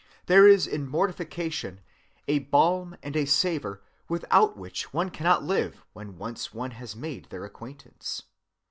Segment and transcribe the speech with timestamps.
[0.25, 1.79] There is in mortification
[2.27, 7.25] a balm and a savor without which one cannot live when once one has made
[7.25, 8.23] their acquaintance.